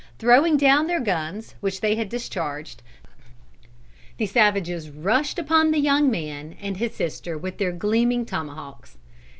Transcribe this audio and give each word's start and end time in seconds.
Throwing 0.17 0.57
down 0.57 0.87
their 0.87 0.99
guns 0.99 1.53
which 1.59 1.79
they 1.79 1.93
had 1.93 2.09
discharged, 2.09 2.81
the 4.17 4.25
savages 4.25 4.89
rushed 4.89 5.37
upon 5.37 5.69
the 5.69 5.77
young 5.77 6.09
man 6.09 6.55
and 6.59 6.77
his 6.77 6.95
sister 6.95 7.37
with 7.37 7.59
their 7.59 7.71
gleaming 7.71 8.25
tomahawks. 8.25 8.97